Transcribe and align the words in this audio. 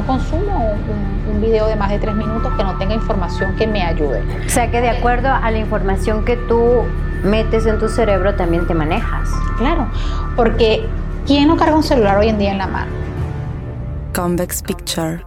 no 0.00 0.06
consumo 0.06 0.72
un, 0.72 1.34
un, 1.34 1.40
video 1.40 1.66
de 1.66 1.76
más 1.76 1.90
de 1.90 1.98
tres 1.98 2.14
minutos 2.14 2.52
que 2.56 2.64
no 2.64 2.76
tenga 2.78 2.94
información 2.94 3.54
que 3.56 3.66
me 3.66 3.82
ayude. 3.82 4.22
O 4.46 4.48
sea 4.48 4.70
que 4.70 4.80
de 4.80 4.88
acuerdo 4.88 5.28
a 5.28 5.50
la 5.50 5.58
información 5.58 6.24
que 6.24 6.36
tú 6.36 6.84
metes 7.22 7.66
en 7.66 7.78
tu 7.78 7.88
cerebro 7.88 8.34
también 8.34 8.66
te 8.66 8.74
manejas. 8.74 9.28
Claro, 9.58 9.88
porque 10.36 10.86
¿quién 11.26 11.48
no 11.48 11.56
carga 11.56 11.76
un 11.76 11.82
celular 11.82 12.18
hoy 12.18 12.28
en 12.28 12.38
día 12.38 12.52
en 12.52 12.58
la 12.58 12.66
mano? 12.66 12.90
Convex 14.14 14.62
Picture. 14.62 15.22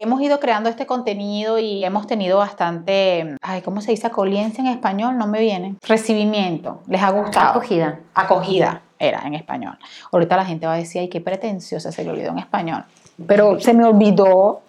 Hemos 0.00 0.20
ido 0.20 0.38
creando 0.38 0.70
este 0.70 0.86
contenido 0.86 1.58
y 1.58 1.84
hemos 1.84 2.06
tenido 2.06 2.38
bastante, 2.38 3.36
ay, 3.42 3.62
¿cómo 3.62 3.80
se 3.80 3.90
dice? 3.90 4.06
Acoliencia 4.06 4.62
en 4.62 4.68
español, 4.68 5.18
no 5.18 5.26
me 5.26 5.40
viene. 5.40 5.74
Recibimiento, 5.82 6.82
les 6.86 7.02
ha 7.02 7.10
gustado. 7.10 7.50
Acogida. 7.50 7.98
Acogida 8.14 8.82
era 9.00 9.22
en 9.26 9.34
español. 9.34 9.76
Ahorita 10.12 10.36
la 10.36 10.44
gente 10.44 10.68
va 10.68 10.74
a 10.74 10.76
decir, 10.76 11.00
ay, 11.00 11.08
qué 11.08 11.20
pretenciosa, 11.20 11.90
se 11.90 12.04
le 12.04 12.10
olvidó 12.10 12.30
en 12.30 12.38
español. 12.38 12.84
Pero 13.26 13.60
se 13.60 13.74
me 13.74 13.84
olvidó. 13.84 14.62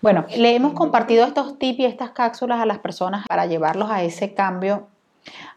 Bueno, 0.00 0.24
le 0.36 0.54
hemos 0.54 0.72
compartido 0.72 1.26
estos 1.26 1.58
tips 1.58 1.80
y 1.80 1.84
estas 1.84 2.10
cápsulas 2.10 2.60
a 2.60 2.66
las 2.66 2.78
personas 2.78 3.26
para 3.26 3.46
llevarlos 3.46 3.90
a 3.90 4.02
ese 4.02 4.34
cambio 4.34 4.86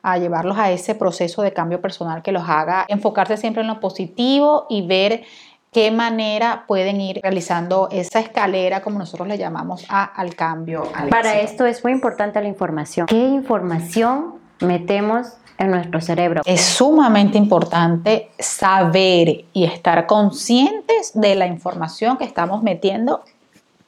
a 0.01 0.17
llevarlos 0.17 0.57
a 0.57 0.71
ese 0.71 0.95
proceso 0.95 1.41
de 1.43 1.53
cambio 1.53 1.81
personal 1.81 2.21
que 2.21 2.31
los 2.31 2.43
haga 2.49 2.85
enfocarse 2.89 3.37
siempre 3.37 3.61
en 3.61 3.67
lo 3.67 3.79
positivo 3.79 4.65
y 4.69 4.85
ver 4.85 5.23
qué 5.71 5.91
manera 5.91 6.65
pueden 6.67 6.99
ir 6.99 7.19
realizando 7.21 7.87
esa 7.91 8.19
escalera, 8.19 8.81
como 8.81 8.99
nosotros 8.99 9.27
le 9.27 9.37
llamamos, 9.37 9.85
al 9.89 10.35
cambio. 10.35 10.83
Para 11.09 11.39
esto 11.39 11.65
es 11.65 11.83
muy 11.83 11.93
importante 11.93 12.41
la 12.41 12.47
información. 12.47 13.07
¿Qué 13.07 13.15
información 13.15 14.35
metemos 14.59 15.37
en 15.61 15.71
nuestro 15.71 16.01
cerebro? 16.01 16.41
Es 16.45 16.61
sumamente 16.61 17.37
importante 17.37 18.31
saber 18.39 19.45
y 19.53 19.63
estar 19.63 20.05
conscientes 20.05 21.11
de 21.13 21.35
la 21.35 21.47
información 21.47 22.17
que 22.17 22.25
estamos 22.25 22.63
metiendo 22.63 23.21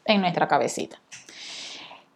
en 0.06 0.22
nuestra 0.22 0.48
cabecita. 0.48 0.98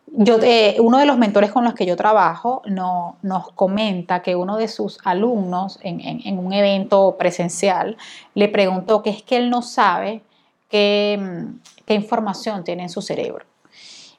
Yo, 0.10 0.38
eh, 0.42 0.78
uno 0.80 1.00
de 1.00 1.06
los 1.06 1.18
mentores 1.18 1.52
con 1.52 1.66
los 1.66 1.74
que 1.74 1.86
yo 1.86 1.98
trabajo 1.98 2.62
no, 2.66 3.18
nos 3.22 3.52
comenta 3.52 4.22
que 4.22 4.36
uno 4.36 4.56
de 4.56 4.70
sus 4.70 5.00
alumnos 5.04 5.80
en, 5.84 6.40
un 6.40 6.54
evento 6.54 7.18
presencial 7.20 7.98
le 8.34 8.48
preguntó 8.48 9.04
que 9.04 9.10
es 9.10 9.22
que 9.22 9.36
él 9.36 9.50
no 9.50 9.62
sabe 9.62 10.22
qué, 10.70 11.46
qué 11.86 11.94
información 11.94 12.64
tiene 12.64 12.84
en 12.84 12.90
su 12.90 13.02
cerebro. 13.02 13.46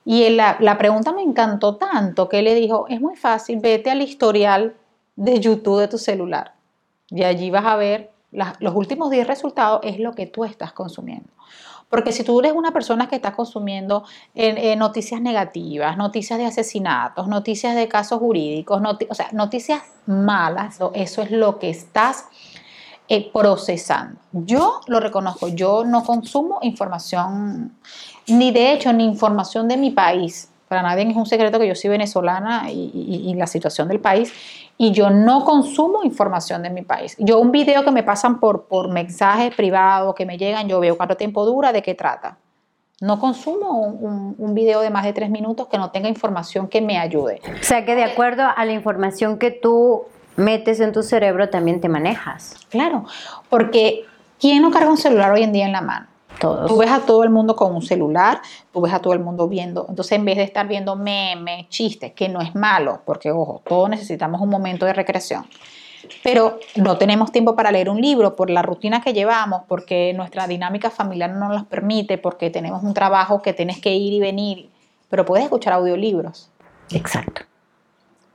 Y 0.04 0.28
la, 0.30 0.56
la, 0.60 0.78
pregunta 0.78 1.12
me 1.12 1.22
encantó 1.22 1.76
tanto 1.76 2.28
que 2.28 2.42
le 2.42 2.54
dijo, 2.54 2.86
es 2.88 3.00
muy 3.00 3.16
fácil, 3.16 3.58
vete 3.60 3.90
al 3.90 4.02
historial 4.02 4.74
de 5.18 5.40
YouTube 5.40 5.80
de 5.80 5.88
tu 5.88 5.98
celular 5.98 6.54
y 7.10 7.24
allí 7.24 7.50
vas 7.50 7.64
a 7.64 7.76
ver 7.76 8.12
los 8.30 8.74
últimos 8.74 9.10
10 9.10 9.26
resultados, 9.26 9.80
es 9.82 9.98
lo 9.98 10.12
que 10.12 10.26
tú 10.26 10.44
estás 10.44 10.72
consumiendo. 10.72 11.28
Porque 11.88 12.12
si 12.12 12.22
tú 12.22 12.38
eres 12.40 12.52
una 12.52 12.70
persona 12.70 13.08
que 13.08 13.16
está 13.16 13.32
consumiendo 13.32 14.04
eh, 14.34 14.54
eh, 14.58 14.76
noticias 14.76 15.22
negativas, 15.22 15.96
noticias 15.96 16.38
de 16.38 16.44
asesinatos, 16.44 17.26
noticias 17.28 17.74
de 17.74 17.88
casos 17.88 18.18
jurídicos, 18.18 18.82
o 19.08 19.14
sea, 19.14 19.28
noticias 19.32 19.82
malas, 20.04 20.78
eso 20.92 21.22
es 21.22 21.30
lo 21.30 21.58
que 21.58 21.70
estás 21.70 22.26
eh, 23.08 23.30
procesando. 23.32 24.20
Yo 24.32 24.82
lo 24.86 25.00
reconozco, 25.00 25.48
yo 25.48 25.84
no 25.86 26.04
consumo 26.04 26.58
información, 26.60 27.72
ni 28.26 28.50
de 28.50 28.72
hecho, 28.72 28.92
ni 28.92 29.06
información 29.06 29.66
de 29.66 29.78
mi 29.78 29.90
país. 29.90 30.50
Para 30.68 30.82
nadie 30.82 31.08
es 31.08 31.16
un 31.16 31.24
secreto 31.24 31.58
que 31.58 31.66
yo 31.66 31.74
soy 31.74 31.88
venezolana 31.88 32.70
y 32.70 33.32
la 33.34 33.46
situación 33.46 33.88
del 33.88 34.00
país 34.00 34.34
y 34.78 34.92
yo 34.92 35.10
no 35.10 35.44
consumo 35.44 36.04
información 36.04 36.62
de 36.62 36.70
mi 36.70 36.82
país. 36.82 37.16
Yo 37.18 37.40
un 37.40 37.50
video 37.50 37.84
que 37.84 37.90
me 37.90 38.04
pasan 38.04 38.38
por, 38.38 38.66
por 38.66 38.88
mensajes 38.88 39.54
privados 39.54 40.14
que 40.14 40.24
me 40.24 40.38
llegan, 40.38 40.68
yo 40.68 40.78
veo 40.78 40.96
cuánto 40.96 41.16
tiempo 41.16 41.44
dura, 41.44 41.72
de 41.72 41.82
qué 41.82 41.94
trata. 41.94 42.38
No 43.00 43.18
consumo 43.18 43.80
un, 43.80 44.36
un, 44.38 44.54
video 44.54 44.80
de 44.80 44.90
más 44.90 45.04
de 45.04 45.12
tres 45.12 45.30
minutos 45.30 45.68
que 45.68 45.78
no 45.78 45.90
tenga 45.90 46.08
información 46.08 46.68
que 46.68 46.80
me 46.80 46.98
ayude. 46.98 47.40
O 47.60 47.62
sea 47.62 47.84
que 47.84 47.94
de 47.94 48.04
acuerdo 48.04 48.44
a 48.56 48.64
la 48.64 48.72
información 48.72 49.38
que 49.38 49.50
tú 49.50 50.04
metes 50.36 50.80
en 50.80 50.92
tu 50.92 51.02
cerebro 51.02 51.48
también 51.48 51.80
te 51.80 51.88
manejas. 51.88 52.56
Claro, 52.70 53.04
porque 53.48 54.04
¿quién 54.40 54.62
no 54.62 54.70
carga 54.70 54.90
un 54.90 54.96
celular 54.96 55.32
hoy 55.32 55.42
en 55.42 55.52
día 55.52 55.66
en 55.66 55.72
la 55.72 55.80
mano? 55.80 56.06
Tú 56.38 56.76
ves 56.76 56.90
a 56.90 57.00
todo 57.00 57.24
el 57.24 57.30
mundo 57.30 57.56
con 57.56 57.74
un 57.74 57.82
celular, 57.82 58.40
tú 58.72 58.80
ves 58.80 58.92
a 58.92 59.00
todo 59.00 59.12
el 59.12 59.20
mundo 59.20 59.48
viendo. 59.48 59.86
Entonces, 59.88 60.12
en 60.12 60.24
vez 60.24 60.36
de 60.36 60.44
estar 60.44 60.68
viendo 60.68 60.96
memes, 60.96 61.68
chistes, 61.68 62.12
que 62.12 62.28
no 62.28 62.40
es 62.40 62.54
malo, 62.54 63.00
porque 63.04 63.30
ojo, 63.30 63.60
todos 63.66 63.90
necesitamos 63.90 64.40
un 64.40 64.48
momento 64.48 64.86
de 64.86 64.92
recreación. 64.92 65.46
Pero 66.22 66.58
no 66.76 66.96
tenemos 66.96 67.32
tiempo 67.32 67.56
para 67.56 67.72
leer 67.72 67.90
un 67.90 68.00
libro 68.00 68.36
por 68.36 68.50
la 68.50 68.62
rutina 68.62 69.02
que 69.02 69.12
llevamos, 69.12 69.62
porque 69.66 70.12
nuestra 70.14 70.46
dinámica 70.46 70.90
familiar 70.90 71.30
no 71.30 71.48
nos 71.48 71.64
permite, 71.64 72.18
porque 72.18 72.50
tenemos 72.50 72.82
un 72.82 72.94
trabajo 72.94 73.42
que 73.42 73.52
tienes 73.52 73.80
que 73.80 73.94
ir 73.94 74.12
y 74.12 74.20
venir. 74.20 74.70
Pero 75.10 75.24
puedes 75.24 75.44
escuchar 75.44 75.72
audiolibros. 75.72 76.50
Exacto. 76.92 77.47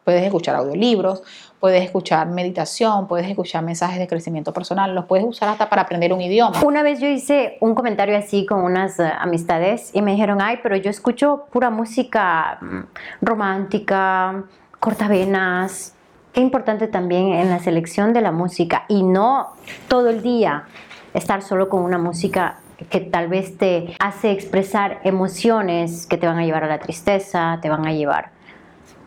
Puedes 0.03 0.23
escuchar 0.23 0.55
audiolibros, 0.55 1.23
puedes 1.59 1.81
escuchar 1.81 2.27
meditación, 2.27 3.07
puedes 3.07 3.25
escuchar 3.27 3.63
mensajes 3.63 3.97
de 3.97 4.07
crecimiento 4.07 4.51
personal, 4.51 4.93
los 4.93 5.05
puedes 5.05 5.25
usar 5.25 5.47
hasta 5.47 5.69
para 5.69 5.83
aprender 5.83 6.11
un 6.11 6.19
idioma. 6.19 6.61
Una 6.61 6.83
vez 6.83 6.99
yo 6.99 7.07
hice 7.07 7.57
un 7.61 7.73
comentario 7.73 8.17
así 8.17 8.45
con 8.45 8.65
unas 8.65 8.99
eh, 8.99 9.09
amistades 9.17 9.91
y 9.93 10.01
me 10.01 10.11
dijeron, 10.11 10.41
ay, 10.41 10.59
pero 10.61 10.75
yo 10.75 10.89
escucho 10.89 11.45
pura 11.51 11.69
música 11.69 12.57
mm, 12.59 12.79
romántica, 13.21 14.43
cortavenas. 14.81 15.95
Qué 16.33 16.41
importante 16.41 16.87
también 16.87 17.31
en 17.33 17.49
la 17.49 17.59
selección 17.59 18.11
de 18.11 18.19
la 18.19 18.33
música 18.33 18.83
y 18.89 19.03
no 19.03 19.53
todo 19.87 20.09
el 20.09 20.21
día 20.21 20.65
estar 21.13 21.41
solo 21.41 21.69
con 21.69 21.83
una 21.83 21.97
música 21.97 22.57
que 22.89 22.99
tal 22.99 23.29
vez 23.29 23.57
te 23.57 23.95
hace 23.99 24.31
expresar 24.31 24.99
emociones 25.05 26.07
que 26.07 26.17
te 26.17 26.27
van 26.27 26.39
a 26.39 26.43
llevar 26.43 26.65
a 26.65 26.67
la 26.67 26.79
tristeza, 26.79 27.59
te 27.61 27.69
van 27.69 27.85
a 27.85 27.93
llevar 27.93 28.31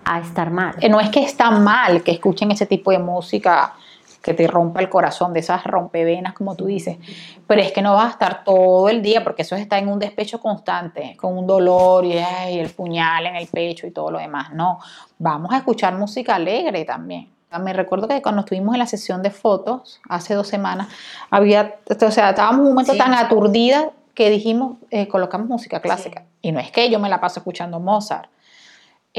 a 0.07 0.21
estar 0.21 0.51
mal. 0.51 0.77
Eh, 0.81 0.89
no 0.89 1.01
es 1.01 1.11
que 1.11 1.23
está 1.23 1.51
mal 1.51 2.03
que 2.03 2.13
escuchen 2.13 2.51
ese 2.53 2.65
tipo 2.65 2.93
de 2.93 2.99
música 2.99 3.75
que 4.23 4.35
te 4.35 4.47
rompa 4.49 4.81
el 4.81 4.89
corazón, 4.89 5.33
de 5.33 5.39
esas 5.41 5.63
rompevenas, 5.65 6.33
como 6.33 6.57
tú 6.57 6.67
dices, 6.67 6.99
pero 7.47 7.61
es 7.61 7.71
que 7.71 7.81
no 7.81 7.95
vas 7.95 8.07
a 8.07 8.11
estar 8.11 8.43
todo 8.43 8.89
el 8.89 9.01
día, 9.01 9.23
porque 9.23 9.43
eso 9.43 9.55
está 9.55 9.79
en 9.79 9.89
un 9.89 10.01
despecho 10.01 10.41
constante, 10.41 11.17
con 11.17 11.39
un 11.39 11.47
dolor 11.47 12.05
y, 12.05 12.17
el 12.17 12.71
puñal 12.71 13.27
en 13.27 13.37
el 13.37 13.47
pecho 13.47 13.87
y 13.87 13.93
todo 13.93 14.11
lo 14.11 14.19
demás. 14.19 14.53
No, 14.53 14.81
vamos 15.19 15.53
a 15.53 15.59
escuchar 15.59 15.95
música 15.97 16.35
alegre 16.35 16.85
también. 16.85 17.29
Me 17.61 17.73
recuerdo 17.73 18.09
que 18.09 18.21
cuando 18.21 18.41
estuvimos 18.41 18.75
en 18.75 18.81
la 18.81 18.87
sesión 18.87 19.23
de 19.23 19.31
fotos, 19.31 20.01
hace 20.09 20.35
dos 20.35 20.49
semanas, 20.49 20.89
había, 21.31 21.77
o 21.89 22.11
sea, 22.11 22.31
estábamos 22.31 22.63
un 22.63 22.75
momento 22.75 22.97
tan 22.97 23.15
aturdida 23.15 23.91
que 24.13 24.29
dijimos, 24.29 24.79
eh, 24.91 25.07
colocamos 25.07 25.47
música 25.47 25.81
clásica. 25.81 26.25
Y 26.43 26.51
no 26.51 26.59
es 26.59 26.73
que 26.73 26.91
yo 26.91 26.99
me 26.99 27.09
la 27.09 27.21
paso 27.21 27.39
escuchando 27.39 27.79
Mozart, 27.79 28.29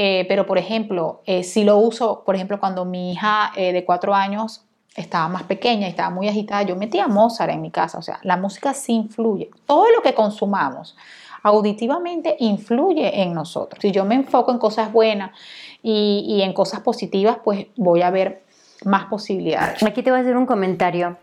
eh, 0.00 0.24
pero, 0.28 0.46
por 0.46 0.58
ejemplo, 0.58 1.22
eh, 1.26 1.42
si 1.42 1.64
lo 1.64 1.76
uso, 1.76 2.22
por 2.24 2.36
ejemplo, 2.36 2.60
cuando 2.60 2.84
mi 2.84 3.10
hija 3.10 3.50
eh, 3.56 3.72
de 3.72 3.84
cuatro 3.84 4.14
años 4.14 4.64
estaba 4.94 5.28
más 5.28 5.42
pequeña 5.42 5.88
y 5.88 5.90
estaba 5.90 6.10
muy 6.10 6.28
agitada, 6.28 6.62
yo 6.62 6.76
metía 6.76 7.08
Mozart 7.08 7.50
en 7.50 7.60
mi 7.60 7.72
casa. 7.72 7.98
O 7.98 8.02
sea, 8.02 8.20
la 8.22 8.36
música 8.36 8.74
sí 8.74 8.92
influye. 8.92 9.50
Todo 9.66 9.90
lo 9.90 10.00
que 10.00 10.14
consumamos 10.14 10.96
auditivamente 11.42 12.36
influye 12.38 13.22
en 13.22 13.34
nosotros. 13.34 13.80
Si 13.82 13.90
yo 13.90 14.04
me 14.04 14.14
enfoco 14.14 14.52
en 14.52 14.58
cosas 14.58 14.92
buenas 14.92 15.32
y, 15.82 16.24
y 16.28 16.42
en 16.42 16.52
cosas 16.52 16.80
positivas, 16.80 17.38
pues 17.42 17.66
voy 17.76 18.02
a 18.02 18.10
ver 18.10 18.44
más 18.84 19.06
posibilidades. 19.06 19.82
Aquí 19.82 20.04
te 20.04 20.10
voy 20.10 20.20
a 20.20 20.22
hacer 20.22 20.36
un 20.36 20.46
comentario 20.46 21.16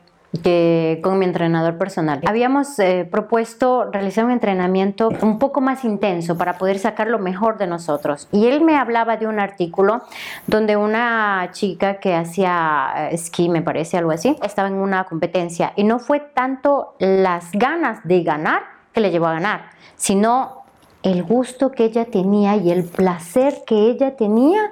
con 1.02 1.20
mi 1.20 1.26
entrenador 1.26 1.78
personal. 1.78 2.22
Habíamos 2.26 2.78
eh, 2.80 3.08
propuesto 3.10 3.90
realizar 3.92 4.26
un 4.26 4.32
entrenamiento 4.32 5.10
un 5.22 5.40
poco 5.40 5.62
más 5.62 5.84
intenso 5.84 6.38
para 6.38 6.58
poder 6.58 6.80
sacar 6.80 7.08
lo 7.08 7.20
mejor 7.20 7.58
de 7.58 7.68
nosotros. 7.68 8.28
Y 8.32 8.48
él 8.48 8.62
me 8.62 8.78
hablaba 8.78 9.18
de 9.18 9.28
un 9.28 9.40
artículo 9.40 10.02
donde 10.48 10.76
una 10.76 11.50
chica 11.52 12.00
que 12.00 12.16
hacía 12.16 12.94
eh, 12.96 13.10
esquí, 13.14 13.50
me 13.50 13.62
parece, 13.62 13.98
algo 13.98 14.12
así, 14.12 14.36
estaba 14.44 14.68
en 14.68 14.76
una 14.76 15.06
competencia 15.06 15.74
y 15.76 15.84
no 15.84 16.00
fue 16.00 16.20
tanto 16.20 16.96
las 17.00 17.52
ganas 17.52 18.00
de 18.04 18.24
ganar 18.24 18.64
que 18.94 19.02
le 19.02 19.12
llevó 19.12 19.28
a 19.28 19.34
ganar, 19.34 19.70
sino 19.96 20.64
el 21.04 21.24
gusto 21.24 21.72
que 21.72 21.86
ella 21.86 22.06
tenía 22.06 22.56
y 22.56 22.72
el 22.72 22.84
placer 22.84 23.64
que 23.66 23.76
ella 23.90 24.16
tenía 24.16 24.72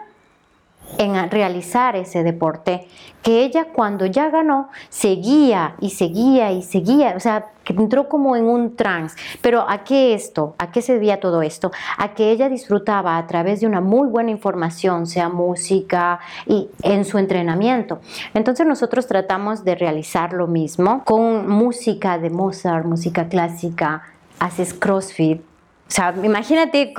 en 0.98 1.30
realizar 1.30 1.96
ese 1.96 2.24
deporte, 2.24 2.88
que 3.22 3.44
ella 3.44 3.68
cuando 3.74 4.06
ya 4.06 4.30
ganó 4.30 4.70
seguía 4.90 5.76
y 5.80 5.92
seguía 5.92 6.52
y 6.52 6.62
seguía, 6.62 7.14
o 7.16 7.20
sea, 7.20 7.48
que 7.64 7.74
entró 7.74 8.10
como 8.10 8.36
en 8.36 8.46
un 8.46 8.76
trance. 8.76 9.16
Pero 9.42 9.66
¿a 9.70 9.84
qué 9.84 10.14
esto? 10.14 10.56
¿A 10.58 10.72
qué 10.72 10.82
se 10.82 10.94
debía 10.94 11.20
todo 11.20 11.42
esto? 11.42 11.72
A 11.98 12.14
que 12.14 12.32
ella 12.32 12.50
disfrutaba 12.50 13.18
a 13.18 13.26
través 13.26 13.62
de 13.62 13.68
una 13.68 13.82
muy 13.82 14.08
buena 14.10 14.32
información, 14.32 15.08
sea 15.08 15.30
música 15.30 16.20
y 16.46 16.70
en 16.82 17.06
su 17.06 17.18
entrenamiento. 17.18 18.02
Entonces 18.34 18.68
nosotros 18.68 19.08
tratamos 19.08 19.64
de 19.64 19.76
realizar 19.76 20.34
lo 20.34 20.48
mismo 20.48 21.04
con 21.06 21.48
música 21.48 22.18
de 22.18 22.30
Mozart, 22.30 22.86
música 22.86 23.30
clásica, 23.30 24.04
haces 24.40 24.74
CrossFit. 24.74 25.42
O 25.42 25.96
sea, 25.96 26.14
imagínate 26.24 26.94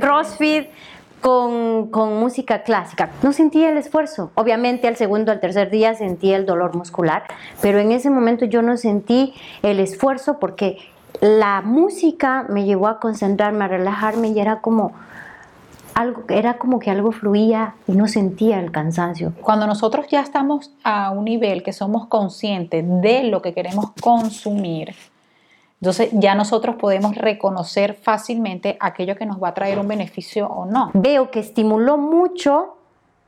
CrossFit 0.00 0.68
con, 1.20 1.90
música 2.20 2.62
clásica. 2.62 3.10
No 3.22 3.32
sentía 3.32 3.70
el 3.70 3.76
esfuerzo. 3.76 4.30
Obviamente 4.34 4.88
al 4.88 4.96
segundo, 4.96 5.32
al 5.32 5.40
tercer 5.40 5.70
día 5.70 5.94
sentía 5.94 6.36
el 6.36 6.46
dolor 6.46 6.74
muscular, 6.74 7.24
pero 7.60 7.78
en 7.78 7.92
ese 7.92 8.10
momento 8.10 8.44
yo 8.44 8.62
no 8.62 8.76
sentí 8.76 9.34
el 9.62 9.80
esfuerzo 9.80 10.38
porque 10.38 10.78
la 11.20 11.60
música 11.62 12.46
me 12.48 12.64
llevó 12.64 12.88
a 12.88 13.00
concentrarme, 13.00 13.64
a 13.64 13.68
relajarme 13.68 14.28
y 14.28 14.40
era 14.40 14.60
como 14.60 14.92
algo, 15.94 16.22
era 16.28 16.56
como 16.56 16.78
que 16.78 16.90
algo 16.90 17.12
fluía 17.12 17.74
y 17.86 17.92
no 17.92 18.06
sentía 18.06 18.60
el 18.60 18.70
cansancio. 18.70 19.32
Cuando 19.42 19.66
nosotros 19.66 20.06
ya 20.08 20.20
estamos 20.20 20.72
a 20.84 21.10
un 21.10 21.24
nivel 21.24 21.62
que 21.62 21.72
somos 21.72 22.06
conscientes 22.06 22.84
de 23.02 23.24
lo 23.24 23.42
que 23.42 23.52
queremos 23.52 23.92
consumir, 24.00 24.94
entonces 25.80 26.10
ya 26.12 26.34
nosotros 26.34 26.76
podemos 26.76 27.14
reconocer 27.14 27.94
fácilmente 27.94 28.76
aquello 28.80 29.16
que 29.16 29.24
nos 29.24 29.42
va 29.42 29.48
a 29.48 29.54
traer 29.54 29.78
un 29.78 29.88
beneficio 29.88 30.46
o 30.46 30.66
no. 30.66 30.90
Veo 30.92 31.30
que 31.30 31.40
estimuló 31.40 31.96
mucho 31.96 32.76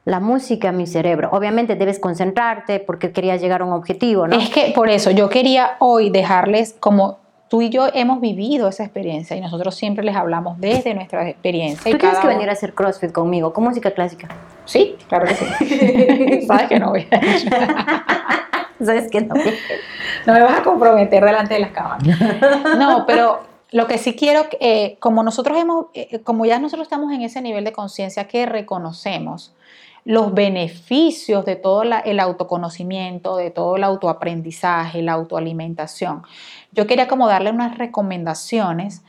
la 0.04 0.20
música 0.20 0.68
a 0.68 0.72
mi 0.72 0.86
cerebro. 0.86 1.30
Obviamente 1.32 1.76
debes 1.76 1.98
concentrarte 1.98 2.80
porque 2.80 3.10
querías 3.10 3.40
llegar 3.40 3.62
a 3.62 3.64
un 3.64 3.72
objetivo, 3.72 4.26
¿no? 4.26 4.36
Es 4.36 4.50
que 4.50 4.72
por 4.74 4.90
eso 4.90 5.10
yo 5.10 5.30
quería 5.30 5.76
hoy 5.78 6.10
dejarles 6.10 6.74
como 6.78 7.18
tú 7.48 7.62
y 7.62 7.70
yo 7.70 7.86
hemos 7.94 8.20
vivido 8.20 8.68
esa 8.68 8.82
experiencia 8.82 9.36
y 9.36 9.40
nosotros 9.40 9.74
siempre 9.74 10.04
les 10.04 10.16
hablamos 10.16 10.60
desde 10.60 10.94
nuestra 10.94 11.28
experiencia. 11.28 11.90
Tú 11.90 11.98
tienes 11.98 12.18
que 12.18 12.26
venir 12.26 12.50
a 12.50 12.52
hacer 12.52 12.74
CrossFit 12.74 13.12
conmigo, 13.12 13.52
con 13.52 13.64
música 13.64 13.92
clásica. 13.92 14.28
Sí, 14.66 14.96
claro 15.08 15.26
que 15.26 15.34
sí. 15.34 16.46
Sabes 16.46 16.68
que 16.68 16.78
no 16.78 16.90
voy 16.90 17.06
a 17.10 18.11
Sabes 18.84 19.10
que 19.10 19.20
no. 19.20 19.34
No 20.26 20.34
me 20.34 20.42
vas 20.42 20.60
a 20.60 20.62
comprometer 20.62 21.24
delante 21.24 21.54
de 21.54 21.60
las 21.60 21.72
cámaras. 21.72 22.04
No, 22.78 23.04
pero 23.06 23.40
lo 23.70 23.86
que 23.86 23.98
sí 23.98 24.14
quiero, 24.14 24.46
eh, 24.60 24.96
como 25.00 25.22
nosotros 25.22 25.58
hemos, 25.58 25.86
eh, 25.94 26.20
como 26.20 26.44
ya 26.44 26.58
nosotros 26.58 26.86
estamos 26.86 27.12
en 27.12 27.22
ese 27.22 27.40
nivel 27.40 27.64
de 27.64 27.72
conciencia 27.72 28.28
que 28.28 28.46
reconocemos 28.46 29.54
los 30.04 30.34
beneficios 30.34 31.44
de 31.44 31.56
todo 31.56 31.82
el 31.82 32.20
autoconocimiento, 32.20 33.36
de 33.36 33.50
todo 33.50 33.76
el 33.76 33.84
autoaprendizaje, 33.84 35.00
la 35.00 35.12
autoalimentación. 35.12 36.22
Yo 36.72 36.86
quería 36.86 37.06
como 37.06 37.28
darle 37.28 37.50
unas 37.50 37.78
recomendaciones 37.78 39.02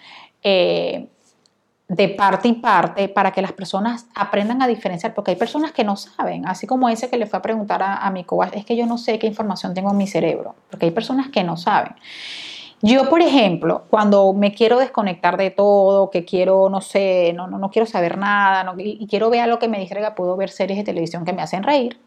eh, 0.44 1.08
de 1.96 2.10
parte 2.10 2.48
y 2.48 2.54
parte 2.54 3.08
para 3.10 3.32
que 3.32 3.42
las 3.42 3.52
personas 3.52 4.08
aprendan 4.16 4.62
a 4.62 4.68
diferenciar, 4.68 5.14
porque 5.14 5.32
hay 5.32 5.38
personas 5.38 5.72
que 5.72 5.84
no 5.84 5.96
saben, 5.96 6.48
así 6.48 6.66
como 6.68 6.90
ese 6.90 7.10
que 7.10 7.18
le 7.18 7.26
fue 7.26 7.40
a 7.40 7.42
preguntar 7.42 7.84
a, 7.84 7.98
a 7.98 8.12
mi 8.12 8.24
coach, 8.24 8.50
es 8.54 8.66
que 8.66 8.76
yo 8.76 8.86
no 8.86 8.98
sé 8.98 9.20
qué 9.20 9.28
información 9.28 9.74
tengo 9.74 9.92
en 9.92 9.98
mi 9.98 10.08
cerebro, 10.08 10.56
porque 10.70 10.86
hay 10.86 10.92
personas 10.92 11.30
que 11.30 11.44
no 11.44 11.58
saben. 11.58 11.94
Yo, 12.86 13.10
por 13.10 13.22
ejemplo, 13.22 13.86
cuando 13.90 14.34
me 14.34 14.54
quiero 14.54 14.78
desconectar 14.78 15.38
de 15.38 15.52
todo, 15.52 16.10
que 16.10 16.26
quiero, 16.26 16.68
no 16.70 16.82
sé, 16.82 17.32
no, 17.34 17.48
no, 17.48 17.58
no 17.58 17.70
quiero 17.72 17.86
saber 17.86 18.18
nada 18.18 18.76
y, 18.78 19.08
quiero 19.08 19.30
ver 19.30 19.40
algo 19.40 19.58
que 19.58 19.70
me 19.70 19.80
distraiga, 19.80 20.16
puedo 20.16 20.36
ver 20.36 20.50
series 20.50 20.80
de 20.80 20.84
televisión 20.84 21.24
que 21.24 21.32
me 21.32 21.42
hacen 21.42 21.64
reír. 21.64 21.98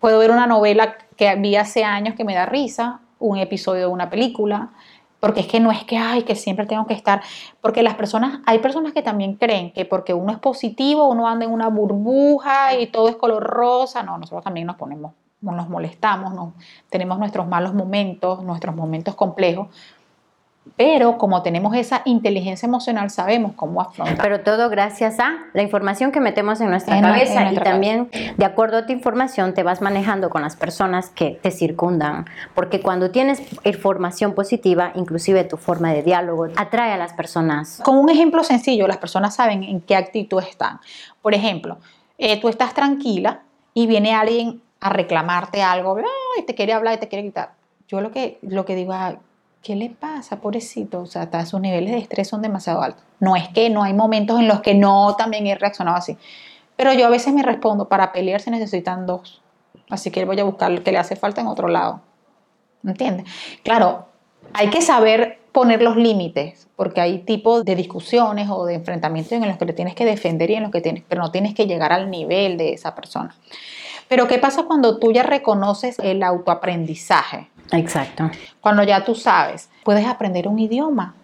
Puedo 0.00 0.18
ver 0.18 0.30
una 0.30 0.46
novela 0.46 0.96
que 1.14 1.34
vi 1.36 1.56
hace 1.56 1.84
años 1.84 2.14
que 2.14 2.24
me 2.24 2.34
da 2.34 2.46
risa, 2.46 3.00
un 3.18 3.36
episodio 3.36 3.80
de 3.82 3.86
una 3.92 4.08
película, 4.08 4.70
porque 5.22 5.38
es 5.38 5.46
que 5.46 5.60
no 5.60 5.70
es 5.70 5.84
que, 5.84 5.96
ay, 5.96 6.24
que 6.24 6.34
siempre 6.34 6.66
tengo 6.66 6.84
que 6.84 6.94
estar, 6.94 7.22
porque 7.60 7.84
las 7.84 7.94
personas, 7.94 8.40
hay 8.44 8.58
personas 8.58 8.92
que 8.92 9.02
también 9.02 9.36
creen 9.36 9.72
que 9.72 9.84
porque 9.84 10.14
uno 10.14 10.32
es 10.32 10.40
positivo, 10.40 11.08
uno 11.08 11.28
anda 11.28 11.44
en 11.44 11.52
una 11.52 11.68
burbuja 11.68 12.76
y 12.76 12.88
todo 12.88 13.08
es 13.08 13.14
color 13.14 13.44
rosa, 13.44 14.02
no, 14.02 14.18
nosotros 14.18 14.42
también 14.42 14.66
nos 14.66 14.74
ponemos 14.74 15.12
nos 15.40 15.68
molestamos, 15.68 16.34
no, 16.34 16.54
tenemos 16.88 17.18
nuestros 17.18 17.46
malos 17.46 17.72
momentos, 17.72 18.42
nuestros 18.42 18.74
momentos 18.74 19.14
complejos, 19.14 19.68
pero 20.76 21.18
como 21.18 21.42
tenemos 21.42 21.74
esa 21.74 22.02
inteligencia 22.04 22.66
emocional, 22.66 23.10
sabemos 23.10 23.52
cómo 23.56 23.80
afrontar. 23.80 24.18
Pero 24.22 24.40
todo 24.40 24.70
gracias 24.70 25.18
a 25.20 25.38
la 25.52 25.62
información 25.62 26.12
que 26.12 26.20
metemos 26.20 26.60
en 26.60 26.70
nuestra 26.70 27.00
cabeza 27.00 27.52
y 27.52 27.56
también 27.56 28.10
de 28.36 28.44
acuerdo 28.44 28.78
a 28.78 28.86
tu 28.86 28.92
información 28.92 29.54
te 29.54 29.62
vas 29.62 29.80
manejando 29.80 30.30
con 30.30 30.42
las 30.42 30.56
personas 30.56 31.10
que 31.10 31.38
te 31.42 31.50
circundan. 31.50 32.26
Porque 32.54 32.80
cuando 32.80 33.10
tienes 33.10 33.42
información 33.64 34.34
positiva, 34.34 34.92
inclusive 34.94 35.44
tu 35.44 35.56
forma 35.56 35.92
de 35.92 36.02
diálogo 36.02 36.46
atrae 36.56 36.92
a 36.92 36.96
las 36.96 37.12
personas. 37.12 37.80
Con 37.84 37.98
un 37.98 38.08
ejemplo 38.08 38.44
sencillo, 38.44 38.86
las 38.86 38.98
personas 38.98 39.34
saben 39.34 39.64
en 39.64 39.80
qué 39.80 39.96
actitud 39.96 40.42
están. 40.42 40.80
Por 41.20 41.34
ejemplo, 41.34 41.78
eh, 42.18 42.40
tú 42.40 42.48
estás 42.48 42.72
tranquila 42.72 43.40
y 43.74 43.86
viene 43.86 44.14
alguien 44.14 44.62
a 44.80 44.88
reclamarte 44.90 45.62
algo, 45.62 45.96
y 46.38 46.42
te 46.42 46.54
quiere 46.54 46.72
hablar 46.72 46.94
y 46.94 46.98
te 46.98 47.08
quiere 47.08 47.24
quitar. 47.24 47.52
Yo 47.88 48.00
lo 48.00 48.10
que, 48.10 48.38
lo 48.42 48.64
que 48.64 48.74
digo, 48.74 48.92
¿qué 49.62 49.76
le 49.76 49.90
pasa, 49.90 50.40
pobrecito? 50.40 51.00
O 51.00 51.06
sea, 51.06 51.28
sus 51.46 51.60
niveles 51.60 51.92
de 51.92 51.98
estrés 51.98 52.28
son 52.28 52.42
demasiado 52.42 52.82
altos. 52.82 53.02
No 53.20 53.36
es 53.36 53.48
que 53.48 53.70
no 53.70 53.82
hay 53.82 53.94
momentos 53.94 54.40
en 54.40 54.48
los 54.48 54.60
que 54.60 54.74
no 54.74 55.14
también 55.16 55.46
he 55.46 55.54
reaccionado 55.54 55.96
así. 55.96 56.18
Pero 56.76 56.92
yo 56.92 57.06
a 57.06 57.10
veces 57.10 57.32
me 57.32 57.42
respondo, 57.42 57.88
para 57.88 58.12
pelear 58.12 58.40
se 58.40 58.50
necesitan 58.50 59.06
dos. 59.06 59.40
Así 59.88 60.10
que 60.10 60.24
voy 60.24 60.38
a 60.40 60.44
buscar 60.44 60.70
lo 60.70 60.82
que 60.82 60.90
le 60.90 60.98
hace 60.98 61.16
falta 61.16 61.40
en 61.40 61.46
otro 61.46 61.68
lado. 61.68 62.00
¿Entiendes? 62.84 63.26
Claro, 63.62 64.06
hay 64.52 64.68
que 64.70 64.82
saber 64.82 65.38
poner 65.52 65.82
los 65.82 65.96
límites, 65.96 66.66
porque 66.76 67.00
hay 67.00 67.18
tipos 67.20 67.64
de 67.64 67.76
discusiones 67.76 68.48
o 68.50 68.64
de 68.64 68.74
enfrentamientos 68.74 69.32
en 69.32 69.46
los 69.46 69.58
que 69.58 69.66
te 69.66 69.74
tienes 69.74 69.94
que 69.94 70.04
defender 70.04 70.50
y 70.50 70.54
en 70.54 70.62
los 70.62 70.72
que 70.72 70.80
tienes, 70.80 71.04
pero 71.06 71.22
no 71.22 71.30
tienes 71.30 71.54
que 71.54 71.66
llegar 71.66 71.92
al 71.92 72.10
nivel 72.10 72.56
de 72.56 72.72
esa 72.72 72.94
persona. 72.94 73.36
Pero 74.08 74.26
¿qué 74.26 74.38
pasa 74.38 74.64
cuando 74.64 74.98
tú 74.98 75.12
ya 75.12 75.22
reconoces 75.22 75.98
el 75.98 76.22
autoaprendizaje? 76.22 77.48
Exacto. 77.72 78.30
Cuando 78.60 78.82
ya 78.82 79.04
tú 79.04 79.14
sabes, 79.14 79.68
puedes 79.84 80.06
aprender 80.06 80.48
un 80.48 80.58
idioma. 80.58 81.14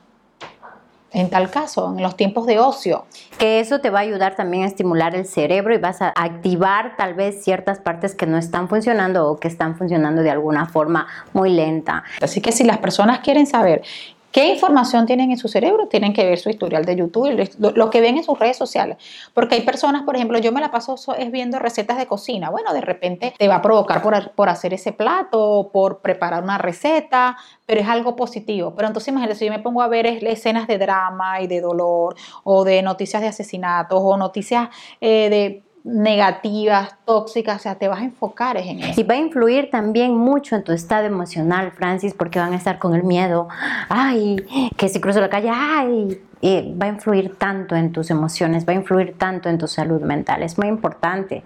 En 1.10 1.30
tal 1.30 1.50
caso, 1.50 1.94
en 1.96 2.02
los 2.02 2.16
tiempos 2.16 2.46
de 2.46 2.58
ocio. 2.58 3.06
Que 3.38 3.60
eso 3.60 3.80
te 3.80 3.88
va 3.88 4.00
a 4.00 4.02
ayudar 4.02 4.36
también 4.36 4.64
a 4.64 4.66
estimular 4.66 5.14
el 5.14 5.24
cerebro 5.24 5.74
y 5.74 5.78
vas 5.78 6.02
a 6.02 6.12
activar 6.14 6.96
tal 6.96 7.14
vez 7.14 7.42
ciertas 7.42 7.78
partes 7.78 8.14
que 8.14 8.26
no 8.26 8.36
están 8.36 8.68
funcionando 8.68 9.26
o 9.26 9.38
que 9.38 9.48
están 9.48 9.76
funcionando 9.76 10.22
de 10.22 10.30
alguna 10.30 10.66
forma 10.66 11.06
muy 11.32 11.50
lenta. 11.50 12.04
Así 12.20 12.42
que 12.42 12.52
si 12.52 12.64
las 12.64 12.78
personas 12.78 13.20
quieren 13.20 13.46
saber 13.46 13.82
¿Qué 14.30 14.48
información 14.48 15.06
tienen 15.06 15.30
en 15.30 15.38
su 15.38 15.48
cerebro? 15.48 15.88
Tienen 15.88 16.12
que 16.12 16.24
ver 16.24 16.38
su 16.38 16.50
historial 16.50 16.84
de 16.84 16.96
YouTube, 16.96 17.48
lo, 17.58 17.90
que 17.90 18.00
ven 18.02 18.18
en 18.18 18.24
sus 18.24 18.38
redes 18.38 18.58
sociales. 18.58 18.98
Porque 19.32 19.54
hay 19.54 19.62
personas, 19.62 20.02
por 20.02 20.16
ejemplo, 20.16 20.38
yo 20.38 20.52
me 20.52 20.60
la 20.60 20.70
paso 20.70 20.96
es 21.16 21.30
viendo 21.30 21.58
recetas 21.58 21.96
de 21.96 22.06
cocina. 22.06 22.50
Bueno, 22.50 22.74
de 22.74 22.82
repente 22.82 23.32
te 23.38 23.48
va 23.48 23.56
a 23.56 23.62
provocar 23.62 24.02
por, 24.02 24.32
por 24.32 24.50
hacer 24.50 24.74
ese 24.74 24.92
plato, 24.92 25.70
por 25.72 26.00
preparar 26.00 26.42
una 26.42 26.58
receta, 26.58 27.38
pero 27.64 27.80
es 27.80 27.88
algo 27.88 28.16
positivo. 28.16 28.74
Pero 28.76 28.88
entonces 28.88 29.08
imagínate, 29.08 29.38
si 29.38 29.46
yo 29.46 29.50
me 29.50 29.60
pongo 29.60 29.80
a 29.80 29.88
ver 29.88 30.06
escenas 30.06 30.66
de 30.66 30.76
drama 30.76 31.40
y 31.40 31.46
de 31.46 31.62
dolor, 31.62 32.14
o 32.44 32.64
de 32.64 32.82
noticias 32.82 33.22
de 33.22 33.28
asesinatos, 33.28 33.98
o 34.02 34.16
noticias 34.18 34.68
eh, 35.00 35.30
de 35.30 35.67
negativas, 35.84 36.96
tóxicas, 37.04 37.56
o 37.56 37.58
sea, 37.60 37.74
te 37.76 37.88
vas 37.88 38.00
a 38.00 38.04
enfocar 38.04 38.56
en 38.56 38.80
eso. 38.80 39.00
Y 39.00 39.04
va 39.04 39.14
a 39.14 39.18
influir 39.18 39.70
también 39.70 40.16
mucho 40.16 40.56
en 40.56 40.64
tu 40.64 40.72
estado 40.72 41.06
emocional, 41.06 41.72
Francis, 41.72 42.14
porque 42.14 42.38
van 42.38 42.52
a 42.52 42.56
estar 42.56 42.78
con 42.78 42.94
el 42.94 43.04
miedo, 43.04 43.48
ay, 43.88 44.36
que 44.76 44.88
si 44.88 45.00
cruzo 45.00 45.20
la 45.20 45.30
calle, 45.30 45.50
ay, 45.52 46.20
y 46.40 46.74
va 46.74 46.86
a 46.86 46.88
influir 46.90 47.36
tanto 47.36 47.74
en 47.74 47.92
tus 47.92 48.10
emociones, 48.10 48.66
va 48.66 48.72
a 48.72 48.76
influir 48.76 49.16
tanto 49.16 49.48
en 49.48 49.58
tu 49.58 49.66
salud 49.66 50.00
mental, 50.02 50.42
es 50.42 50.58
muy 50.58 50.68
importante. 50.68 51.42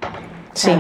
Sí, 0.54 0.70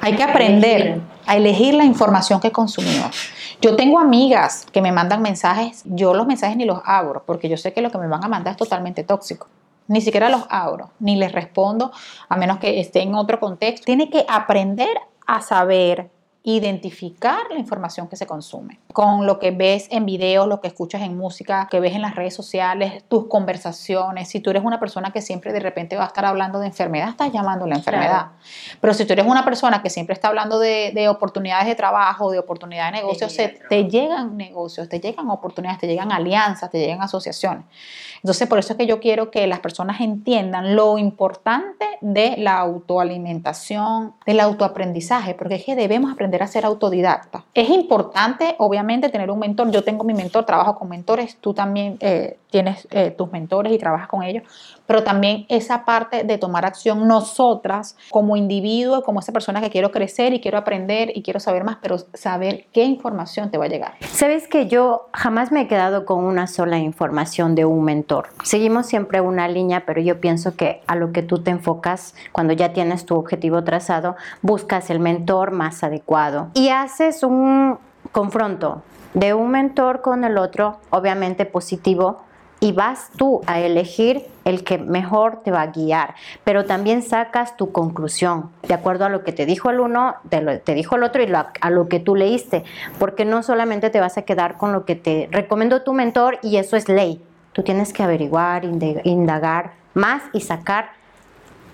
hay 0.00 0.14
que 0.14 0.22
aprender 0.22 1.00
a 1.26 1.36
elegir 1.36 1.74
la 1.74 1.84
información 1.84 2.38
que 2.38 2.52
consumimos. 2.52 3.28
Yo 3.60 3.74
tengo 3.74 3.98
amigas 3.98 4.66
que 4.70 4.80
me 4.80 4.92
mandan 4.92 5.20
mensajes, 5.20 5.82
yo 5.84 6.14
los 6.14 6.26
mensajes 6.26 6.56
ni 6.56 6.64
los 6.64 6.80
abro, 6.84 7.24
porque 7.26 7.48
yo 7.48 7.56
sé 7.56 7.72
que 7.72 7.80
lo 7.80 7.90
que 7.90 7.98
me 7.98 8.06
van 8.06 8.22
a 8.24 8.28
mandar 8.28 8.52
es 8.52 8.56
totalmente 8.56 9.02
tóxico 9.02 9.48
ni 9.88 10.00
siquiera 10.00 10.28
los 10.28 10.44
abro, 10.48 10.90
ni 10.98 11.16
les 11.16 11.32
respondo, 11.32 11.92
a 12.28 12.36
menos 12.36 12.58
que 12.58 12.80
esté 12.80 13.02
en 13.02 13.14
otro 13.14 13.40
contexto. 13.40 13.84
Tiene 13.84 14.10
que 14.10 14.24
aprender 14.28 14.96
a 15.26 15.40
saber 15.40 16.10
identificar 16.48 17.40
la 17.50 17.58
información 17.58 18.06
que 18.06 18.14
se 18.14 18.24
consume. 18.24 18.78
Con 18.92 19.26
lo 19.26 19.40
que 19.40 19.50
ves 19.50 19.88
en 19.90 20.06
videos, 20.06 20.46
lo 20.46 20.60
que 20.60 20.68
escuchas 20.68 21.02
en 21.02 21.16
música, 21.16 21.66
que 21.68 21.80
ves 21.80 21.96
en 21.96 22.02
las 22.02 22.14
redes 22.14 22.34
sociales, 22.34 23.02
tus 23.08 23.26
conversaciones. 23.26 24.28
Si 24.28 24.38
tú 24.38 24.50
eres 24.50 24.62
una 24.64 24.78
persona 24.78 25.10
que 25.10 25.20
siempre 25.20 25.52
de 25.52 25.58
repente 25.58 25.96
va 25.96 26.04
a 26.04 26.06
estar 26.06 26.24
hablando 26.24 26.60
de 26.60 26.68
enfermedad, 26.68 27.08
estás 27.08 27.32
llamando 27.32 27.66
la 27.66 27.74
enfermedad. 27.74 28.28
Pero 28.80 28.94
si 28.94 29.04
tú 29.04 29.14
eres 29.14 29.26
una 29.26 29.44
persona 29.44 29.82
que 29.82 29.90
siempre 29.90 30.14
está 30.14 30.28
hablando 30.28 30.60
de, 30.60 31.08
oportunidades 31.08 31.66
de 31.66 31.74
trabajo, 31.74 32.30
de 32.30 32.38
oportunidades 32.38 32.92
de 32.92 32.98
negocios, 33.00 33.36
te 33.68 33.84
llegan 33.88 34.36
negocios, 34.36 34.88
te 34.88 35.00
llegan 35.00 35.28
oportunidades, 35.28 35.80
te 35.80 35.88
llegan 35.88 36.12
alianzas, 36.12 36.70
te 36.70 36.78
llegan 36.78 37.02
asociaciones. 37.02 37.64
Entonces, 38.16 38.48
por 38.48 38.58
eso 38.58 38.72
es 38.72 38.76
que 38.76 38.86
yo 38.86 39.00
quiero 39.00 39.30
que 39.30 39.46
las 39.46 39.60
personas 39.60 40.00
entiendan 40.00 40.74
lo 40.74 40.98
importante 40.98 41.86
de 42.00 42.36
la 42.38 42.58
autoalimentación, 42.58 44.14
del 44.24 44.40
autoaprendizaje, 44.40 45.34
porque 45.34 45.56
es 45.56 45.64
que 45.64 45.76
debemos 45.76 46.12
aprender 46.12 46.35
a 46.42 46.46
ser 46.46 46.64
autodidacta. 46.64 47.44
Es 47.54 47.70
importante, 47.70 48.54
obviamente, 48.58 49.08
tener 49.08 49.30
un 49.30 49.38
mentor. 49.38 49.70
Yo 49.70 49.84
tengo 49.84 50.04
mi 50.04 50.14
mentor, 50.14 50.44
trabajo 50.44 50.78
con 50.78 50.88
mentores, 50.88 51.36
tú 51.40 51.54
también 51.54 51.96
eh, 52.00 52.38
tienes 52.56 52.88
eh, 52.90 53.10
tus 53.10 53.30
mentores 53.32 53.70
y 53.70 53.76
trabajas 53.76 54.08
con 54.08 54.22
ellos, 54.22 54.42
pero 54.86 55.04
también 55.04 55.44
esa 55.50 55.84
parte 55.84 56.24
de 56.24 56.38
tomar 56.38 56.64
acción 56.64 57.06
nosotras 57.06 57.98
como 58.10 58.34
individuo, 58.34 59.02
como 59.02 59.20
esa 59.20 59.30
persona 59.30 59.60
que 59.60 59.68
quiero 59.68 59.90
crecer 59.90 60.32
y 60.32 60.40
quiero 60.40 60.56
aprender 60.56 61.12
y 61.14 61.22
quiero 61.22 61.38
saber 61.38 61.64
más, 61.64 61.76
pero 61.82 61.98
saber 62.14 62.64
qué 62.72 62.84
información 62.84 63.50
te 63.50 63.58
va 63.58 63.66
a 63.66 63.68
llegar. 63.68 63.92
Sabes 64.10 64.48
que 64.48 64.68
yo 64.68 65.10
jamás 65.12 65.52
me 65.52 65.60
he 65.60 65.68
quedado 65.68 66.06
con 66.06 66.24
una 66.24 66.46
sola 66.46 66.78
información 66.78 67.54
de 67.54 67.66
un 67.66 67.84
mentor. 67.84 68.28
Seguimos 68.42 68.86
siempre 68.86 69.20
una 69.20 69.48
línea, 69.48 69.84
pero 69.84 70.00
yo 70.00 70.18
pienso 70.18 70.56
que 70.56 70.80
a 70.86 70.96
lo 70.96 71.12
que 71.12 71.22
tú 71.22 71.42
te 71.42 71.50
enfocas 71.50 72.14
cuando 72.32 72.54
ya 72.54 72.72
tienes 72.72 73.04
tu 73.04 73.16
objetivo 73.16 73.64
trazado, 73.64 74.16
buscas 74.40 74.88
el 74.88 75.00
mentor 75.00 75.50
más 75.50 75.84
adecuado 75.84 76.48
y 76.54 76.70
haces 76.70 77.22
un 77.22 77.76
confronto 78.12 78.80
de 79.16 79.32
un 79.32 79.50
mentor 79.50 80.02
con 80.02 80.24
el 80.24 80.36
otro, 80.36 80.78
obviamente 80.90 81.46
positivo, 81.46 82.25
y 82.60 82.72
vas 82.72 83.10
tú 83.16 83.42
a 83.46 83.60
elegir 83.60 84.24
el 84.44 84.64
que 84.64 84.78
mejor 84.78 85.42
te 85.44 85.50
va 85.50 85.62
a 85.62 85.66
guiar, 85.66 86.14
pero 86.44 86.64
también 86.64 87.02
sacas 87.02 87.56
tu 87.56 87.72
conclusión 87.72 88.50
de 88.66 88.74
acuerdo 88.74 89.04
a 89.04 89.08
lo 89.08 89.24
que 89.24 89.32
te 89.32 89.44
dijo 89.44 89.70
el 89.70 89.80
uno, 89.80 90.16
te 90.28 90.74
dijo 90.74 90.96
el 90.96 91.02
otro 91.02 91.22
y 91.22 91.28
a 91.32 91.70
lo 91.70 91.88
que 91.88 92.00
tú 92.00 92.14
leíste, 92.14 92.64
porque 92.98 93.24
no 93.24 93.42
solamente 93.42 93.90
te 93.90 94.00
vas 94.00 94.16
a 94.18 94.22
quedar 94.22 94.56
con 94.56 94.72
lo 94.72 94.84
que 94.84 94.94
te 94.94 95.28
recomendó 95.30 95.82
tu 95.82 95.92
mentor 95.92 96.38
y 96.42 96.56
eso 96.56 96.76
es 96.76 96.88
ley. 96.88 97.22
Tú 97.52 97.62
tienes 97.62 97.92
que 97.92 98.02
averiguar, 98.02 98.64
indagar 98.64 99.72
más 99.94 100.22
y 100.32 100.42
sacar 100.42 100.90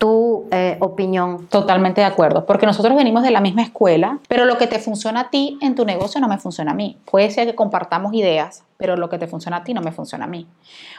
tu 0.03 0.49
eh, 0.51 0.79
opinión. 0.81 1.47
Totalmente 1.47 2.01
de 2.01 2.09
acuerdo, 2.09 2.45
porque 2.45 2.67
nosotros 2.67 2.97
venimos 2.97 3.23
de 3.23 3.31
la 3.31 3.41
misma 3.41 3.63
escuela, 3.63 4.19
pero 4.27 4.47
lo 4.47 4.59
que 4.59 4.67
te 4.67 4.81
funciona 4.81 5.21
a 5.21 5.31
ti 5.31 5.59
en 5.61 5.77
tu 5.77 5.85
negocio 5.85 6.21
no 6.21 6.27
me 6.27 6.39
funciona 6.39 6.73
a 6.73 6.75
mí. 6.75 6.99
Puede 7.09 7.31
ser 7.31 7.47
que 7.47 7.55
compartamos 7.55 8.13
ideas, 8.13 8.65
pero 8.79 8.97
lo 8.97 9.09
que 9.09 9.17
te 9.19 9.29
funciona 9.29 9.59
a 9.59 9.63
ti 9.63 9.75
no 9.75 9.81
me 9.81 9.93
funciona 9.93 10.25
a 10.25 10.27
mí. 10.27 10.49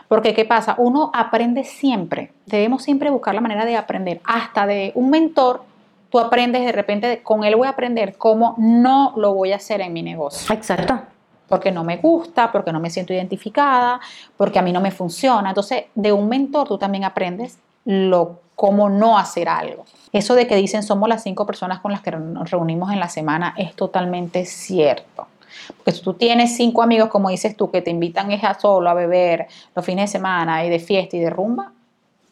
Porque 0.07 0.33
¿qué 0.33 0.45
pasa? 0.45 0.75
Uno 0.77 1.11
aprende 1.13 1.65
siempre, 1.65 2.31
debemos 2.45 2.83
siempre 2.83 3.09
buscar 3.09 3.35
la 3.35 3.41
manera 3.41 3.65
de 3.65 3.75
aprender, 3.75 4.21
hasta 4.23 4.65
de 4.65 4.93
un 4.95 5.09
mentor. 5.09 5.63
Tú 6.09 6.19
aprendes 6.19 6.63
de 6.63 6.71
repente, 6.71 7.23
con 7.23 7.43
él 7.43 7.57
voy 7.57 7.67
a 7.67 7.71
aprender 7.71 8.17
cómo 8.17 8.55
no 8.57 9.11
lo 9.17 9.33
voy 9.33 9.51
a 9.51 9.57
hacer 9.57 9.81
en 9.81 9.91
mi 9.91 10.01
negocio. 10.01 10.55
Exacto 10.55 11.01
porque 11.49 11.71
no 11.71 11.83
me 11.83 11.97
gusta, 11.97 12.51
porque 12.51 12.71
no 12.71 12.79
me 12.79 12.89
siento 12.89 13.13
identificada, 13.13 13.99
porque 14.37 14.57
a 14.57 14.63
mí 14.63 14.71
no 14.71 14.81
me 14.81 14.89
funciona. 14.89 15.49
Entonces, 15.49 15.83
de 15.93 16.11
un 16.11 16.27
mentor 16.27 16.67
tú 16.67 16.79
también 16.79 17.03
aprendes 17.03 17.59
lo 17.85 18.39
cómo 18.55 18.89
no 18.89 19.17
hacer 19.17 19.49
algo. 19.49 19.85
Eso 20.11 20.35
de 20.35 20.47
que 20.47 20.55
dicen 20.55 20.83
somos 20.83 21.09
las 21.09 21.23
cinco 21.23 21.45
personas 21.45 21.79
con 21.79 21.91
las 21.91 22.01
que 22.01 22.11
nos 22.11 22.51
reunimos 22.51 22.91
en 22.91 22.99
la 22.99 23.09
semana 23.09 23.53
es 23.57 23.75
totalmente 23.75 24.45
cierto. 24.45 25.27
Porque 25.77 25.91
si 25.91 26.01
tú 26.01 26.13
tienes 26.13 26.55
cinco 26.55 26.81
amigos, 26.81 27.09
como 27.09 27.29
dices 27.29 27.55
tú, 27.55 27.71
que 27.71 27.81
te 27.81 27.91
invitan 27.91 28.31
a 28.31 28.59
solo 28.59 28.89
a 28.89 28.93
beber 28.93 29.47
los 29.75 29.85
fines 29.85 30.09
de 30.09 30.19
semana 30.19 30.65
y 30.65 30.69
de 30.69 30.79
fiesta 30.79 31.17
y 31.17 31.19
de 31.19 31.29
rumba, 31.29 31.71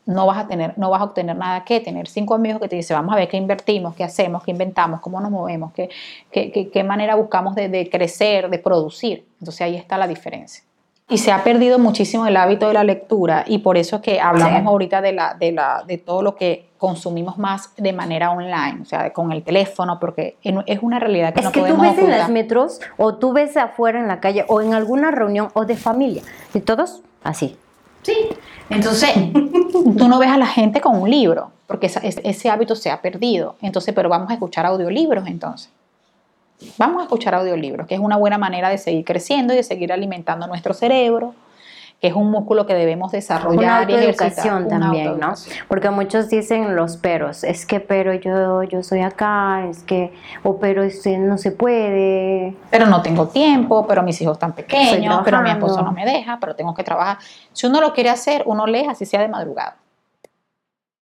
no 0.06 0.26
vas 0.26 0.40
a 0.40 0.48
tener, 0.48 0.78
no 0.78 0.90
vas 0.90 1.02
a 1.02 1.06
obtener 1.06 1.36
nada 1.36 1.64
que 1.64 1.80
tener 1.80 2.08
cinco 2.08 2.34
amigos 2.34 2.60
que 2.62 2.68
te 2.68 2.76
dicen, 2.76 2.98
vamos 2.98 3.14
a 3.14 3.18
ver 3.18 3.28
qué 3.28 3.38
invertimos, 3.38 3.96
qué 3.96 4.04
hacemos, 4.04 4.44
qué 4.44 4.52
inventamos, 4.52 5.00
cómo 5.00 5.22
nos 5.22 5.32
movemos, 5.32 5.72
qué, 5.74 5.90
qué, 6.32 6.70
qué, 6.72 6.84
manera 6.84 7.16
buscamos 7.16 7.56
de, 7.56 7.70
de 7.70 7.90
crecer, 7.90 8.50
de 8.50 8.60
producir. 8.60 9.26
Entonces 9.40 9.62
ahí 9.62 9.76
está 9.76 9.98
la 9.98 10.08
diferencia. 10.08 10.64
Y 11.12 11.18
se 11.18 11.34
ha 11.34 11.44
perdido 11.44 11.78
muchísimo 11.78 12.26
el 12.26 12.38
hábito 12.38 12.70
de 12.70 12.74
la 12.74 12.86
lectura 12.86 13.44
y 13.46 13.58
por 13.58 13.78
eso 13.78 13.98
es 13.98 14.02
que 14.02 14.22
hablamos 14.22 14.66
ahorita 14.66 15.02
de, 15.02 15.12
la, 15.12 15.34
de, 15.34 15.52
la, 15.52 15.84
de 15.86 15.98
todo 15.98 16.22
lo 16.22 16.36
que 16.36 16.70
consumimos 16.78 17.38
más 17.38 17.76
de 17.76 17.92
manera 17.92 18.32
online, 18.32 18.80
o 18.82 18.86
sea, 18.86 19.12
con 19.12 19.34
el 19.34 19.44
teléfono, 19.44 20.00
porque 20.00 20.38
es 20.42 20.80
una 20.82 21.00
realidad 21.00 21.34
que 21.34 21.42
es 21.42 21.46
no 21.46 21.52
que 21.52 21.60
podemos 21.60 21.86
tú 21.86 21.96
ves 21.96 22.00
en 22.06 22.10
las 22.12 22.30
metros 22.30 22.80
o 22.96 23.16
tú 23.16 23.34
ves 23.34 23.58
afuera 23.58 24.00
en 24.00 24.08
la 24.08 24.22
calle 24.22 24.46
o 24.48 24.62
en 24.62 24.74
alguna 24.74 25.12
reunión 25.12 25.50
o 25.54 25.66
de 25.66 25.76
familia 25.76 26.24
y 26.54 26.62
todos 26.62 27.02
así. 27.24 27.58
Sí. 28.04 28.16
Entonces, 28.70 29.12
tú 29.98 30.08
no 30.08 30.18
ves 30.18 30.30
a 30.30 30.38
la 30.38 30.48
gente 30.48 30.80
con 30.80 30.98
un 30.98 31.10
libro, 31.10 31.52
porque 31.68 31.88
ese 31.88 32.50
hábito 32.50 32.76
se 32.78 32.90
ha 32.90 33.02
perdido. 33.02 33.58
Entonces, 33.62 33.94
pero 33.94 34.08
vamos 34.08 34.30
a 34.30 34.34
escuchar 34.36 34.66
audiolibros 34.66 35.28
entonces. 35.28 35.70
Vamos 36.78 37.02
a 37.02 37.04
escuchar 37.04 37.36
audiolibros, 37.36 37.88
que 37.88 37.96
es 37.96 38.02
una 38.02 38.18
buena 38.18 38.38
manera 38.38 38.70
de 38.70 38.78
seguir 38.78 39.06
creciendo 39.06 39.54
y 39.54 39.58
de 39.58 39.64
seguir 39.64 39.92
alimentando 39.92 40.48
nuestro 40.48 40.74
cerebro, 40.74 41.34
que 42.00 42.08
es 42.08 42.16
un 42.16 42.32
músculo 42.32 42.66
que 42.66 42.74
debemos 42.74 43.12
desarrollar 43.12 43.88
una 43.88 43.92
y 43.92 43.96
ejercitar. 44.10 44.68
también, 44.68 45.20
¿no? 45.20 45.34
Porque 45.68 45.92
muchos 45.92 46.30
dicen 46.30 46.76
los 46.76 46.98
peros, 46.98 47.44
es 47.44 47.68
que 47.68 47.80
pero 47.80 48.14
yo 48.16 48.64
yo 48.64 48.82
soy 48.82 49.02
acá, 49.02 49.68
es 49.70 49.84
que 49.84 50.12
o 50.44 50.58
pero 50.58 50.82
este 50.82 51.18
no 51.20 51.38
se 51.38 51.52
puede. 51.52 52.56
Pero 52.72 52.88
no 52.88 53.04
tengo 53.04 53.28
tiempo, 53.28 53.86
pero 53.88 54.02
mis 54.02 54.20
hijos 54.20 54.34
están 54.34 54.54
pequeños, 54.54 55.22
pero 55.24 55.42
mi 55.42 55.52
esposo 55.52 55.84
no 55.84 55.92
me 55.92 56.06
deja, 56.06 56.40
pero 56.40 56.56
tengo 56.56 56.74
que 56.74 56.84
trabajar. 56.84 57.18
Si 57.54 57.68
uno 57.68 57.80
lo 57.80 57.94
quiere 57.94 58.10
hacer, 58.10 58.44
uno 58.48 58.66
lee 58.66 58.88
así 58.90 59.06
sea 59.06 59.22
de 59.22 59.28
madrugada. 59.28 59.78